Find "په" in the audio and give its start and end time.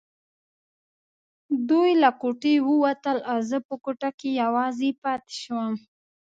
3.67-3.75